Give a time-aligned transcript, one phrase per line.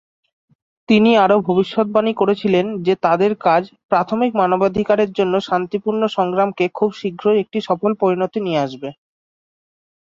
[0.89, 7.59] তিনি আরও ভবিষ্যদ্বাণী করেছিলেন যে তাদের কাজ "প্রাথমিক মানবাধিকারের জন্য শান্তিপূর্ণ সংগ্রামকে খুব শীঘ্রই একটি
[7.67, 8.89] সফল পরিণতি নিয়ে আসবে।"